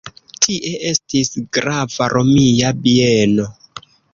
Tie 0.45 0.71
estis 0.91 1.29
grava 1.57 2.09
romia 2.17 2.73
bieno. 2.83 3.51